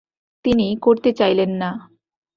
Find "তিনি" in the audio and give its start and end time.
0.45-0.67